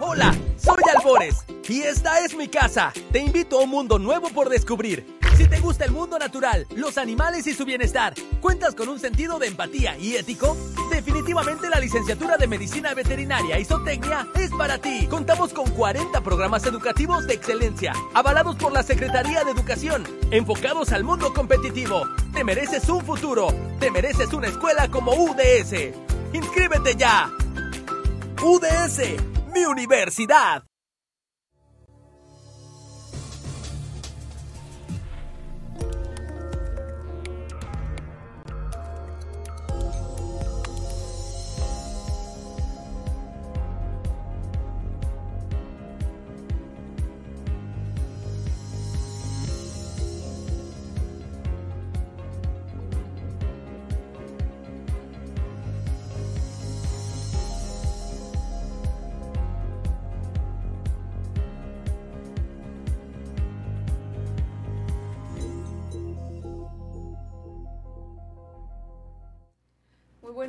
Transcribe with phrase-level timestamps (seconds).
[0.00, 2.92] Hola, soy Albores y esta es mi casa.
[3.12, 5.18] Te invito a un mundo nuevo por descubrir.
[5.36, 9.38] Si te gusta el mundo natural, los animales y su bienestar, ¿cuentas con un sentido
[9.38, 10.56] de empatía y ético?
[10.90, 15.06] Definitivamente la licenciatura de Medicina Veterinaria y Zootecnia es para ti.
[15.08, 21.04] Contamos con 40 programas educativos de excelencia, avalados por la Secretaría de Educación, enfocados al
[21.04, 22.02] mundo competitivo.
[22.32, 23.48] Te mereces un futuro,
[23.80, 25.94] te mereces una escuela como UDS.
[26.32, 27.30] ¡Inscríbete ya!
[28.42, 30.64] UDS mi universidad.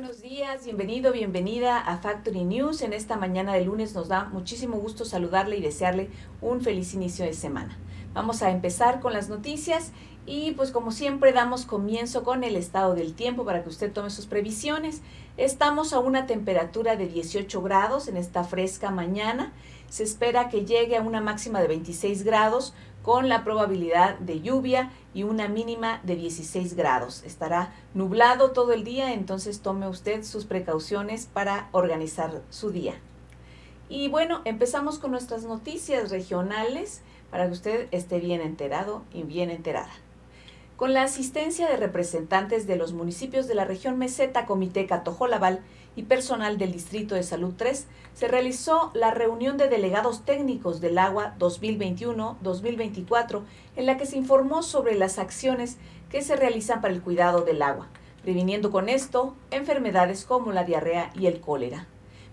[0.06, 2.82] Buenos días, bienvenido, bienvenida a Factory News.
[2.82, 7.24] En esta mañana de lunes nos da muchísimo gusto saludarle y desearle un feliz inicio
[7.24, 7.76] de semana.
[8.14, 9.90] Vamos a empezar con las noticias
[10.24, 14.10] y pues como siempre damos comienzo con el estado del tiempo para que usted tome
[14.10, 15.02] sus previsiones.
[15.38, 19.54] Estamos a una temperatura de 18 grados en esta fresca mañana.
[19.88, 24.92] Se espera que llegue a una máxima de 26 grados con la probabilidad de lluvia
[25.16, 27.22] y una mínima de 16 grados.
[27.24, 32.96] Estará nublado todo el día, entonces tome usted sus precauciones para organizar su día.
[33.88, 37.00] Y bueno, empezamos con nuestras noticias regionales
[37.30, 39.88] para que usted esté bien enterado y bien enterada.
[40.76, 45.60] Con la asistencia de representantes de los municipios de la región Meseta, Comité Catojolabal
[45.96, 50.98] y personal del Distrito de Salud 3, se realizó la reunión de delegados técnicos del
[50.98, 53.42] agua 2021-2024,
[53.74, 55.78] en la que se informó sobre las acciones
[56.10, 57.88] que se realizan para el cuidado del agua,
[58.22, 61.86] previniendo con esto enfermedades como la diarrea y el cólera.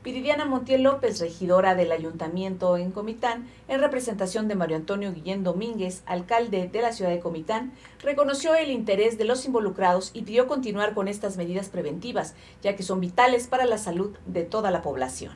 [0.04, 6.04] Viridiana Montiel López, regidora del Ayuntamiento en Comitán, en representación de Mario Antonio Guillén Domínguez,
[6.06, 10.94] alcalde de la ciudad de Comitán, reconoció el interés de los involucrados y pidió continuar
[10.94, 15.32] con estas medidas preventivas, ya que son vitales para la salud de toda la población.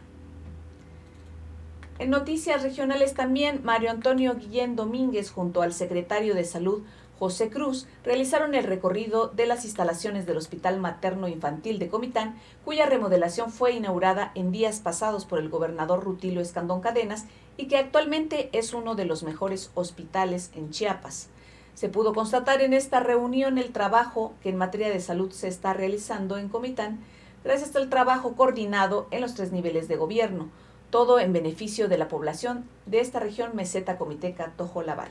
[1.97, 6.83] En noticias regionales también, Mario Antonio Guillén Domínguez, junto al secretario de Salud,
[7.19, 12.85] José Cruz realizaron el recorrido de las instalaciones del Hospital Materno Infantil de Comitán, cuya
[12.85, 17.25] remodelación fue inaugurada en días pasados por el gobernador Rutilio Escandón Cadenas
[17.57, 21.29] y que actualmente es uno de los mejores hospitales en Chiapas.
[21.73, 25.73] Se pudo constatar en esta reunión el trabajo que en materia de salud se está
[25.73, 26.99] realizando en Comitán,
[27.43, 30.49] gracias al trabajo coordinado en los tres niveles de gobierno,
[30.91, 35.09] todo en beneficio de la población de esta región meseta comiteca Tojo Laval.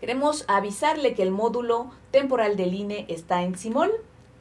[0.00, 3.92] Queremos avisarle que el módulo temporal del INE está en Simol.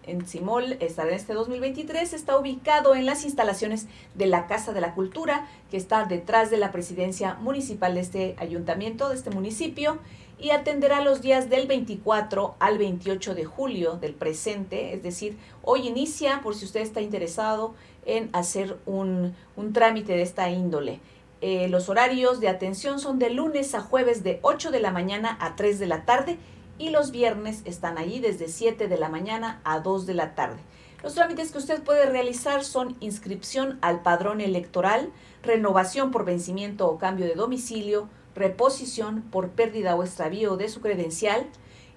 [0.04, 2.14] En Simol estará en este 2023.
[2.14, 6.56] Está ubicado en las instalaciones de la Casa de la Cultura, que está detrás de
[6.56, 10.00] la presidencia municipal de este ayuntamiento, de este municipio,
[10.40, 14.94] y atenderá los días del 24 al 28 de julio del presente.
[14.94, 20.22] Es decir, hoy inicia, por si usted está interesado en hacer un, un trámite de
[20.22, 21.02] esta índole.
[21.42, 25.38] Eh, los horarios de atención son de lunes a jueves de 8 de la mañana
[25.40, 26.38] a 3 de la tarde
[26.78, 30.60] y los viernes están allí desde 7 de la mañana a 2 de la tarde.
[31.02, 35.12] Los trámites que usted puede realizar son inscripción al padrón electoral,
[35.42, 41.48] renovación por vencimiento o cambio de domicilio, reposición por pérdida o extravío de su credencial,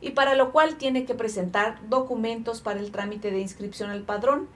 [0.00, 4.48] y para lo cual tiene que presentar documentos para el trámite de inscripción al padrón,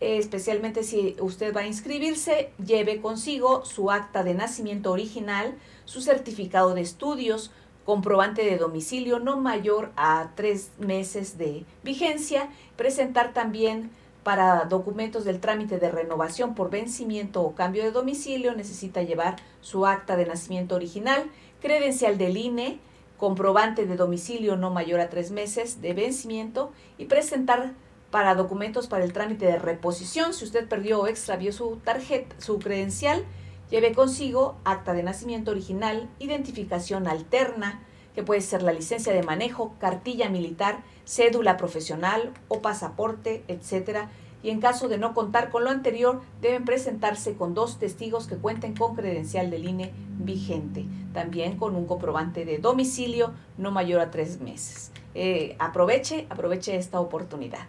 [0.00, 5.54] especialmente si usted va a inscribirse, lleve consigo su acta de nacimiento original,
[5.84, 7.50] su certificado de estudios,
[7.84, 13.90] comprobante de domicilio no mayor a tres meses de vigencia, presentar también
[14.22, 19.86] para documentos del trámite de renovación por vencimiento o cambio de domicilio, necesita llevar su
[19.86, 21.24] acta de nacimiento original,
[21.60, 22.78] credencial del INE,
[23.16, 27.74] comprobante de domicilio no mayor a tres meses de vencimiento y presentar
[28.10, 30.34] para documentos para el trámite de reposición.
[30.34, 33.24] Si usted perdió o extravió su tarjeta, su credencial,
[33.70, 37.80] Lleve consigo acta de nacimiento original, identificación alterna,
[38.14, 44.10] que puede ser la licencia de manejo, cartilla militar, cédula profesional o pasaporte, etcétera.
[44.42, 48.36] Y en caso de no contar con lo anterior, deben presentarse con dos testigos que
[48.36, 54.10] cuenten con credencial del INE vigente, también con un comprobante de domicilio no mayor a
[54.10, 54.90] tres meses.
[55.14, 57.68] Eh, aproveche, aproveche esta oportunidad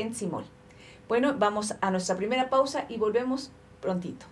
[0.00, 0.44] en Simol.
[1.08, 3.50] Bueno, vamos a nuestra primera pausa y volvemos
[3.80, 4.26] prontito.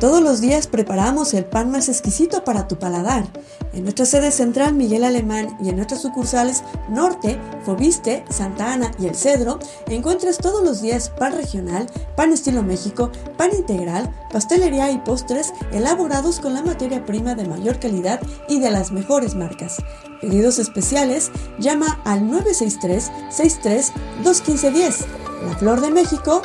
[0.00, 3.26] Todos los días preparamos el pan más exquisito para tu paladar.
[3.72, 9.06] En nuestra sede central Miguel Alemán y en nuestras sucursales Norte, Fobiste, Santa Ana y
[9.06, 11.86] El Cedro, encuentras todos los días pan regional,
[12.16, 17.78] pan estilo México, pan integral, pastelería y postres elaborados con la materia prima de mayor
[17.78, 19.76] calidad y de las mejores marcas.
[20.20, 23.92] Pedidos especiales, llama al 963 63
[24.24, 25.06] 215
[25.46, 26.42] La Flor de México,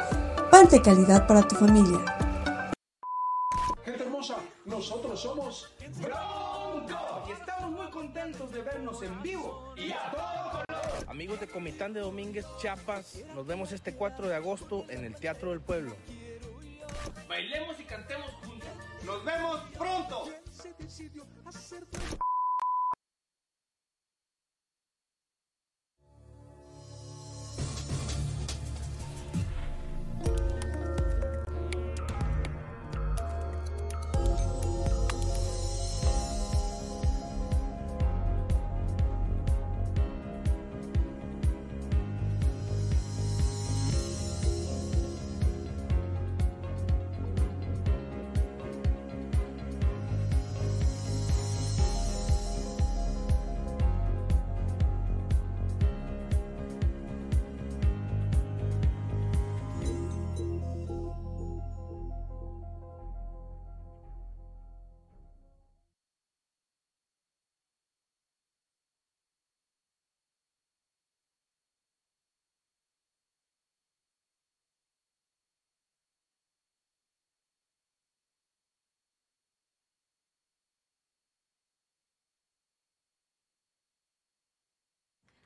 [0.52, 2.19] pan de calidad para tu familia.
[11.20, 15.50] Amigos de Comitán de Domínguez, Chiapas, nos vemos este 4 de agosto en el Teatro
[15.50, 15.94] del Pueblo.
[17.28, 18.70] Bailemos y cantemos juntos.
[19.04, 20.30] Nos vemos pronto.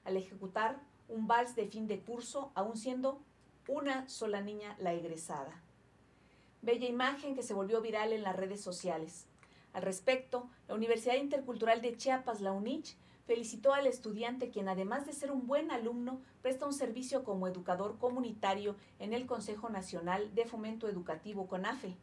[0.03, 3.21] Al ejecutar un vals de fin de curso, aún siendo
[3.67, 5.61] una sola niña la egresada.
[6.61, 9.27] Bella imagen que se volvió viral en las redes sociales.
[9.73, 12.95] Al respecto, la Universidad Intercultural de Chiapas, la UNICH,
[13.25, 17.97] felicitó al estudiante quien además de ser un buen alumno, presta un servicio como educador
[17.97, 21.95] comunitario en el Consejo Nacional de Fomento Educativo CONAFE.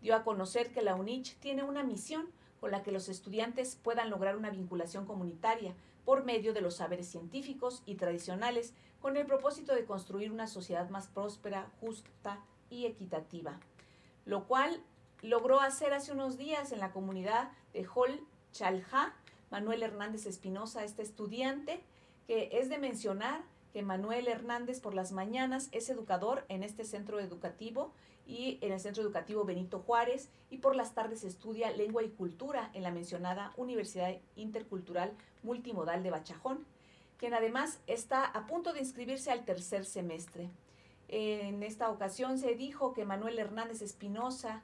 [0.00, 2.28] Dio a conocer que la UNICH tiene una misión
[2.60, 5.74] con la que los estudiantes puedan lograr una vinculación comunitaria,
[6.04, 10.88] por medio de los saberes científicos y tradicionales con el propósito de construir una sociedad
[10.90, 12.40] más próspera, justa
[12.70, 13.58] y equitativa,
[14.24, 14.82] lo cual
[15.22, 18.20] logró hacer hace unos días en la comunidad de Hol
[18.52, 19.14] Chalja,
[19.50, 21.82] Manuel Hernández Espinosa, este estudiante,
[22.26, 27.20] que es de mencionar que Manuel Hernández por las mañanas es educador en este centro
[27.20, 27.92] educativo
[28.26, 32.70] y en el Centro Educativo Benito Juárez y por las tardes estudia lengua y cultura
[32.74, 36.64] en la mencionada Universidad Intercultural Multimodal de Bachajón,
[37.18, 40.50] quien además está a punto de inscribirse al tercer semestre.
[41.08, 44.62] En esta ocasión se dijo que Manuel Hernández Espinosa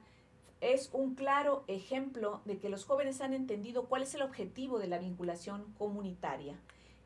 [0.61, 4.87] es un claro ejemplo de que los jóvenes han entendido cuál es el objetivo de
[4.87, 6.55] la vinculación comunitaria.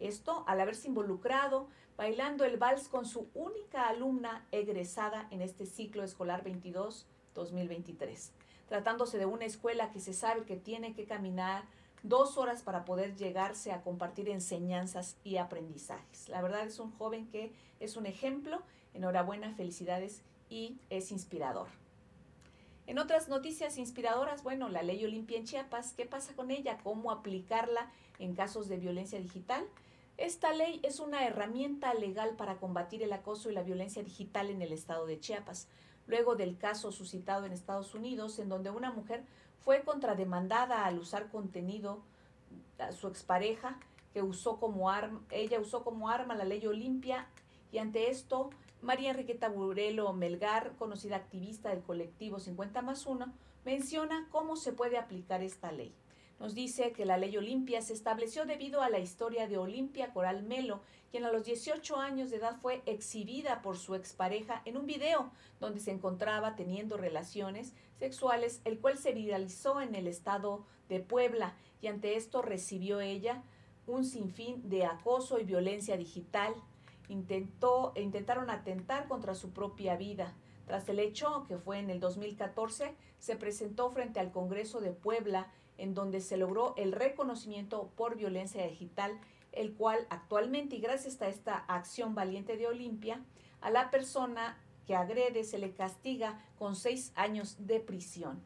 [0.04, 6.04] Esto al haberse involucrado bailando el vals con su única alumna egresada en este ciclo
[6.04, 8.32] escolar 22-2023,
[8.68, 11.64] tratándose de una escuela que se sabe que tiene que caminar
[12.02, 16.28] dos horas para poder llegarse a compartir enseñanzas y aprendizajes.
[16.28, 18.62] La verdad es un joven que es un ejemplo,
[18.94, 21.70] enhorabuena, felicidades y es inspirador.
[22.88, 26.78] En otras noticias inspiradoras, bueno, la ley Olimpia en Chiapas, ¿qué pasa con ella?
[26.84, 29.66] ¿Cómo aplicarla en casos de violencia digital?
[30.18, 34.62] Esta ley es una herramienta legal para combatir el acoso y la violencia digital en
[34.62, 35.68] el estado de Chiapas,
[36.06, 39.24] luego del caso suscitado en Estados Unidos, en donde una mujer
[39.58, 42.04] fue contrademandada al usar contenido
[42.78, 43.80] a su expareja,
[44.14, 47.28] que usó como arma, ella usó como arma la ley Olimpia,
[47.72, 48.52] y ante esto,
[48.84, 53.34] María Enriqueta Burelo Melgar, conocida activista del colectivo 50 más 1,
[53.66, 55.96] menciona cómo se puede aplicar esta ley.
[56.40, 60.44] Nos dice que la ley Olimpia se estableció debido a la historia de Olimpia Coral
[60.44, 64.86] Melo, quien a los 18 años de edad fue exhibida por su expareja en un
[64.86, 71.00] video donde se encontraba teniendo relaciones sexuales, el cual se viralizó en el estado de
[71.00, 73.44] Puebla y ante esto recibió ella
[73.88, 76.54] un sinfín de acoso y violencia digital.
[77.10, 80.34] Intentó, intentaron atentar contra su propia vida.
[80.66, 85.52] Tras el hecho, que fue en el 2014, se presentó frente al Congreso de Puebla,
[85.78, 89.20] en donde se logró el reconocimiento por violencia digital,
[89.52, 93.24] el cual actualmente, y gracias a esta acción valiente de Olimpia,
[93.62, 98.42] a la persona que agrede se le castiga con seis años de prisión.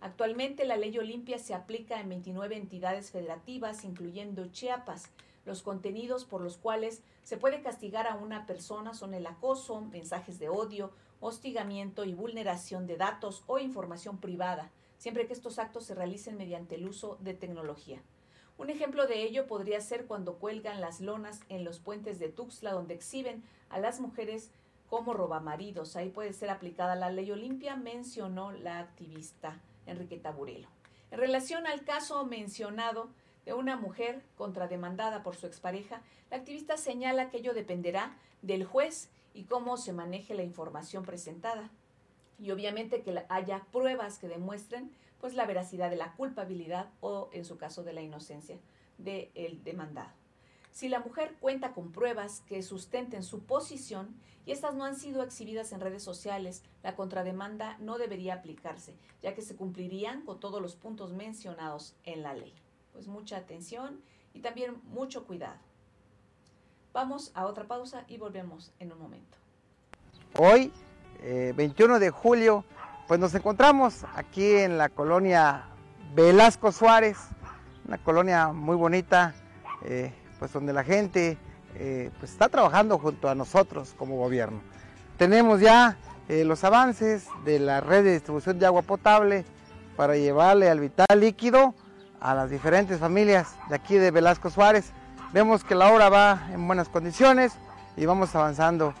[0.00, 5.10] Actualmente la ley Olimpia se aplica en 29 entidades federativas, incluyendo Chiapas.
[5.44, 10.38] Los contenidos por los cuales se puede castigar a una persona son el acoso, mensajes
[10.38, 14.70] de odio, hostigamiento y vulneración de datos o información privada,
[15.06, 18.02] siempre que estos actos se realicen mediante el uso de tecnología.
[18.58, 22.72] Un ejemplo de ello podría ser cuando cuelgan las lonas en los puentes de Tuxtla
[22.72, 24.50] donde exhiben a las mujeres
[24.88, 25.94] como robamaridos.
[25.94, 30.66] Ahí puede ser aplicada la ley Olimpia, mencionó la activista Enriqueta Burelo.
[31.12, 33.08] En relación al caso mencionado,
[33.44, 39.08] de una mujer contrademandada por su expareja, la activista señala que ello dependerá del juez
[39.34, 41.70] y cómo se maneje la información presentada.
[42.38, 44.90] Y obviamente que haya pruebas que demuestren
[45.20, 48.58] pues la veracidad de la culpabilidad o en su caso de la inocencia
[48.98, 50.10] del demandado.
[50.72, 54.14] Si la mujer cuenta con pruebas que sustenten su posición
[54.44, 59.34] y estas no han sido exhibidas en redes sociales, la contrademanda no debería aplicarse, ya
[59.34, 62.54] que se cumplirían con todos los puntos mencionados en la ley
[62.96, 64.00] pues mucha atención
[64.32, 65.58] y también mucho cuidado.
[66.94, 69.36] Vamos a otra pausa y volvemos en un momento.
[70.38, 70.72] Hoy,
[71.22, 72.64] 21 eh, de julio,
[73.06, 75.64] pues nos encontramos aquí en la colonia
[76.14, 77.16] Velasco Suárez,
[77.86, 79.34] una colonia muy bonita,
[79.84, 81.38] eh, pues donde la gente
[81.74, 84.60] eh, pues está trabajando junto a nosotros como gobierno.
[85.18, 85.96] Tenemos ya
[86.28, 89.44] los avances de la red de distribución de agua potable
[89.96, 91.72] para llevarle al vital líquido
[92.20, 94.92] a las diferentes familias de aquí de Velasco Suárez.
[95.32, 97.52] Vemos que la obra va en buenas condiciones
[97.96, 98.94] y vamos avanzando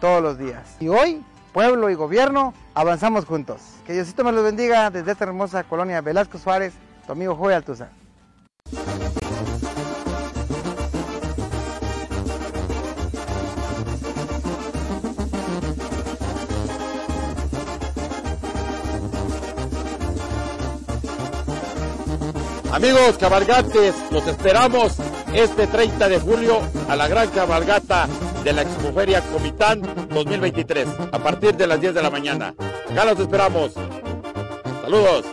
[0.00, 0.76] todos los días.
[0.80, 1.24] Y hoy,
[1.58, 3.60] pueblo y gobierno, avanzamos juntos.
[3.84, 6.72] Que Diosito me los bendiga desde esta hermosa colonia Velasco Suárez,
[7.04, 7.88] tu amigo Joy Altuza.
[22.70, 24.96] Amigos cabalgates, los esperamos
[25.34, 28.06] este 30 de julio a la gran cabalgata
[28.44, 32.54] de la Expoferia Comitán 2023 a partir de las 10 de la mañana.
[32.90, 33.72] Acá los esperamos.
[34.82, 35.24] Saludos.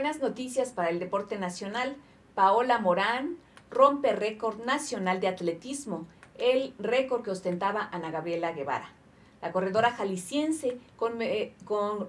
[0.00, 1.94] Buenas noticias para el deporte nacional.
[2.34, 3.36] Paola Morán
[3.70, 6.06] rompe récord nacional de atletismo,
[6.38, 8.88] el récord que ostentaba Ana Gabriela Guevara.
[9.42, 11.54] La corredora jalisciense con, eh,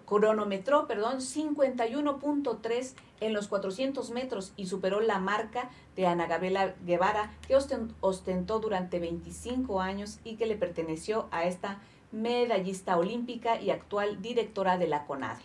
[0.05, 7.33] cronometró perdón, 51.3 en los 400 metros y superó la marca de Ana Gabriela Guevara
[7.45, 7.57] que
[7.99, 11.81] ostentó durante 25 años y que le perteneció a esta
[12.13, 15.43] medallista olímpica y actual directora de la CONADE.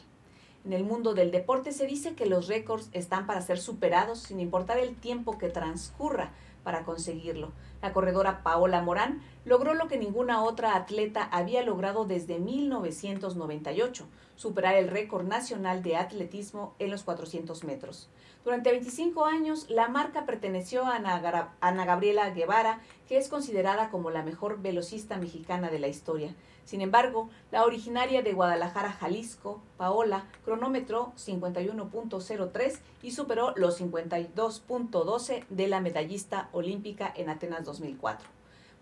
[0.66, 4.40] En el mundo del deporte se dice que los récords están para ser superados sin
[4.40, 6.32] importar el tiempo que transcurra
[6.64, 7.52] para conseguirlo.
[7.82, 14.74] La corredora Paola Morán logró lo que ninguna otra atleta había logrado desde 1998, superar
[14.74, 18.08] el récord nacional de atletismo en los 400 metros.
[18.44, 24.24] Durante 25 años, la marca perteneció a Ana, Gabriela Guevara, que es considerada como la
[24.24, 26.34] mejor velocista mexicana de la historia.
[26.66, 35.68] Sin embargo, la originaria de Guadalajara, Jalisco, Paola, cronómetro 51.03 y superó los 52.12 de
[35.68, 38.28] la medallista olímpica en Atenas 2004.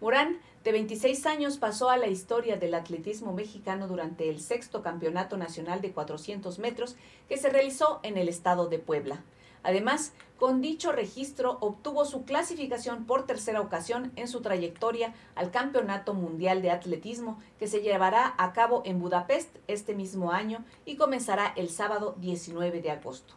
[0.01, 5.37] Morán, de 26 años, pasó a la historia del atletismo mexicano durante el sexto Campeonato
[5.37, 6.97] Nacional de 400 metros
[7.29, 9.23] que se realizó en el estado de Puebla.
[9.63, 10.13] Además,
[10.45, 16.61] con dicho registro obtuvo su clasificación por tercera ocasión en su trayectoria al Campeonato Mundial
[16.61, 21.71] de Atletismo que se llevará a cabo en Budapest este mismo año y comenzará el
[21.71, 23.33] sábado 19 de agosto.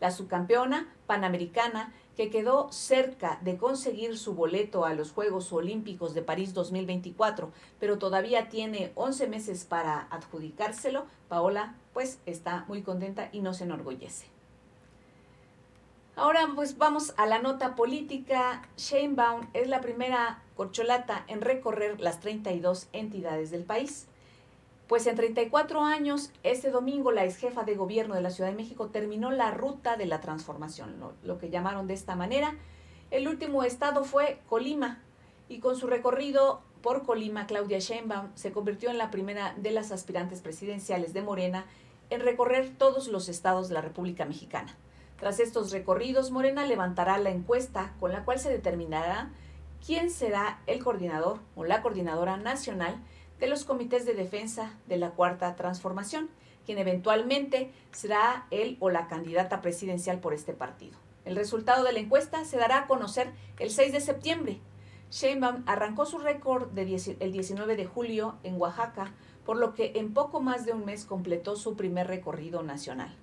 [0.00, 6.22] La subcampeona panamericana que quedó cerca de conseguir su boleto a los Juegos Olímpicos de
[6.22, 13.42] París 2024, pero todavía tiene 11 meses para adjudicárselo, Paola pues está muy contenta y
[13.42, 14.37] no se enorgullece.
[16.18, 18.62] Ahora pues vamos a la nota política.
[18.76, 24.08] Sheinbaum es la primera corcholata en recorrer las 32 entidades del país.
[24.88, 28.56] Pues en 34 años, este domingo la ex jefa de gobierno de la Ciudad de
[28.56, 32.56] México terminó la ruta de la transformación, lo, que llamaron de esta manera.
[33.12, 35.00] El último estado fue Colima
[35.48, 39.92] y con su recorrido por Colima, Claudia Sheinbaum se convirtió en la primera de las
[39.92, 41.64] aspirantes presidenciales de Morena
[42.10, 44.76] en recorrer todos los estados de la República Mexicana.
[45.18, 49.30] Tras estos recorridos, Morena levantará la encuesta con la cual se determinará
[49.84, 53.02] quién será el coordinador o la coordinadora nacional
[53.40, 56.28] de los comités de defensa de la Cuarta Transformación,
[56.64, 60.96] quien eventualmente será él o la candidata presidencial por este partido.
[61.24, 64.60] El resultado de la encuesta se dará a conocer el 6 de septiembre.
[65.10, 69.12] Sheinbaum arrancó su récord el 19 de julio en Oaxaca,
[69.44, 73.16] por lo que en poco más de un mes completó su primer recorrido nacional.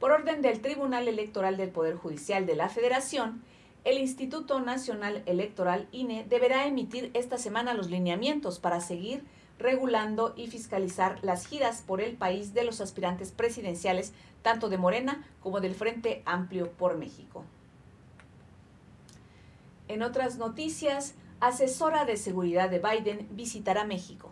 [0.00, 3.42] Por orden del Tribunal Electoral del Poder Judicial de la Federación,
[3.84, 9.24] el Instituto Nacional Electoral INE deberá emitir esta semana los lineamientos para seguir
[9.58, 14.12] regulando y fiscalizar las giras por el país de los aspirantes presidenciales,
[14.42, 17.44] tanto de Morena como del Frente Amplio por México.
[19.88, 24.30] En otras noticias, asesora de seguridad de Biden visitará México.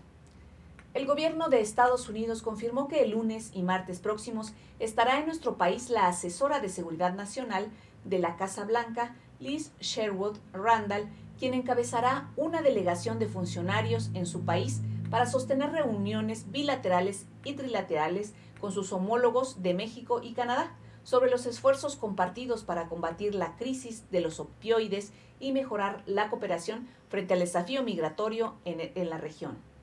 [0.95, 5.57] El gobierno de Estados Unidos confirmó que el lunes y martes próximos estará en nuestro
[5.57, 7.67] país la asesora de seguridad nacional
[8.05, 14.45] de la Casa Blanca, Liz Sherwood Randall, quien encabezará una delegación de funcionarios en su
[14.45, 21.29] país para sostener reuniones bilaterales y trilaterales con sus homólogos de México y Canadá sobre
[21.29, 27.35] los esfuerzos compartidos para combatir la crisis de los opioides y mejorar la cooperación frente
[27.35, 29.74] al desafío migratorio en, la región.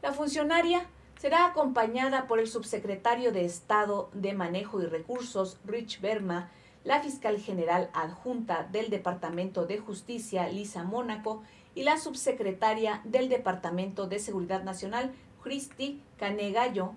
[0.00, 0.86] La funcionaria
[1.18, 6.50] será acompañada por el subsecretario de Estado de Manejo y Recursos, Rich Berma,
[6.84, 11.42] la fiscal general adjunta del Departamento de Justicia, Lisa Mónaco,
[11.74, 16.92] y la subsecretaria del Departamento de Seguridad Nacional, Cristi Canegallo.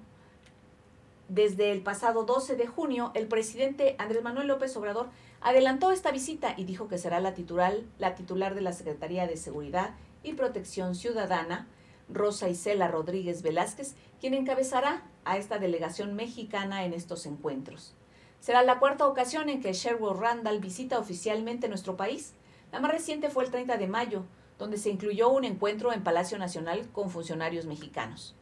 [1.27, 5.09] Desde el pasado 12 de junio, el presidente Andrés Manuel López Obrador
[5.39, 9.37] adelantó esta visita y dijo que será la titular, la titular de la Secretaría de
[9.37, 11.67] Seguridad y Protección Ciudadana,
[12.13, 17.93] Rosa Isela Rodríguez Velázquez, quien encabezará a esta delegación mexicana en estos encuentros.
[18.39, 22.33] Será la cuarta ocasión en que Sherwood Randall visita oficialmente nuestro país.
[22.71, 24.23] La más reciente fue el 30 de mayo,
[24.57, 28.35] donde se incluyó un encuentro en Palacio Nacional con funcionarios mexicanos.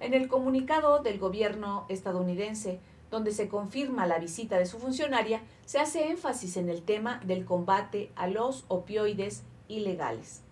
[0.00, 5.78] En el comunicado del gobierno estadounidense, donde se confirma la visita de su funcionaria, se
[5.78, 10.42] hace énfasis en el tema del combate a los opioides ilegales.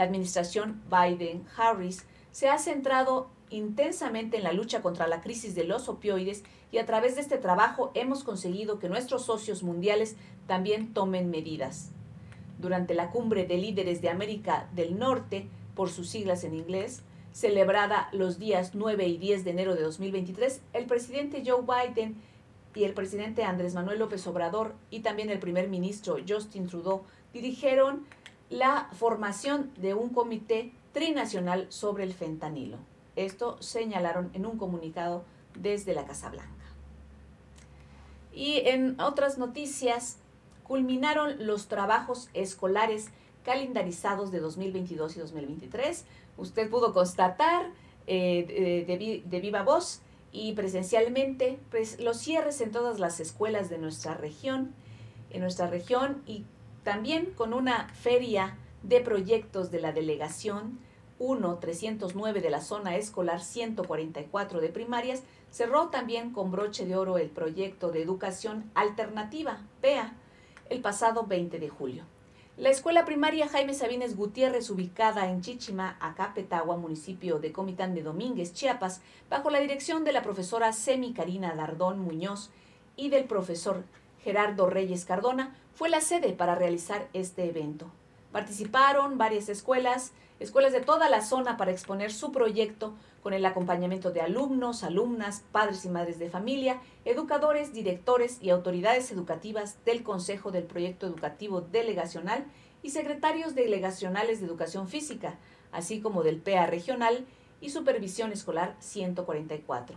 [0.00, 5.90] La administración Biden-Harris se ha centrado intensamente en la lucha contra la crisis de los
[5.90, 11.28] opioides y a través de este trabajo hemos conseguido que nuestros socios mundiales también tomen
[11.28, 11.90] medidas.
[12.58, 17.02] Durante la cumbre de líderes de América del Norte, por sus siglas en inglés,
[17.34, 22.16] celebrada los días 9 y 10 de enero de 2023, el presidente Joe Biden
[22.74, 27.02] y el presidente Andrés Manuel López Obrador y también el primer ministro Justin Trudeau
[27.34, 28.06] dirigieron
[28.50, 32.76] la formación de un comité trinacional sobre el fentanilo.
[33.16, 35.24] Esto señalaron en un comunicado
[35.58, 36.50] desde la Casa Blanca.
[38.32, 40.18] Y en otras noticias,
[40.64, 43.10] culminaron los trabajos escolares
[43.44, 46.04] calendarizados de 2022 y 2023.
[46.36, 47.70] Usted pudo constatar
[48.06, 50.00] eh, de, viva voz
[50.32, 54.72] y presencialmente pues, los cierres en todas las escuelas de nuestra región,
[55.30, 56.44] en nuestra región y
[56.84, 60.78] también con una feria de proyectos de la delegación
[61.18, 67.18] 1 309 de la zona escolar 144 de primarias, cerró también con broche de oro
[67.18, 70.14] el proyecto de educación alternativa, PEA,
[70.70, 72.04] el pasado 20 de julio.
[72.56, 78.54] La escuela primaria Jaime Sabines Gutiérrez, ubicada en Chichima, Acapetagua, municipio de Comitán de Domínguez,
[78.54, 82.50] Chiapas, bajo la dirección de la profesora Semi Karina Dardón Muñoz
[82.96, 83.84] y del profesor
[84.22, 87.86] Gerardo Reyes Cardona, fue la sede para realizar este evento.
[88.32, 94.10] Participaron varias escuelas, escuelas de toda la zona para exponer su proyecto con el acompañamiento
[94.10, 100.50] de alumnos, alumnas, padres y madres de familia, educadores, directores y autoridades educativas del Consejo
[100.50, 102.44] del Proyecto Educativo Delegacional
[102.82, 105.38] y secretarios delegacionales de Educación Física,
[105.72, 107.24] así como del PEA Regional
[107.62, 109.96] y Supervisión Escolar 144.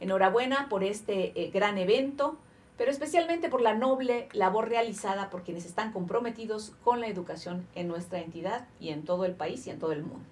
[0.00, 2.38] Enhorabuena por este eh, gran evento.
[2.78, 7.88] Pero especialmente por la noble labor realizada por quienes están comprometidos con la educación en
[7.88, 10.24] nuestra entidad y en todo el país y en todo el mundo.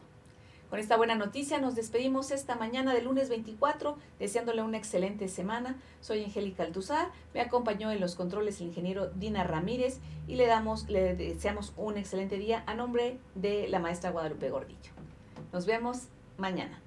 [0.70, 5.76] Con esta buena noticia nos despedimos esta mañana del lunes 24, deseándole una excelente semana.
[6.00, 10.88] Soy Angélica Altuzar, me acompañó en los controles el ingeniero Dina Ramírez y le damos,
[10.88, 14.90] le deseamos un excelente día a nombre de la maestra Guadalupe Gordillo.
[15.52, 16.80] Nos vemos mañana.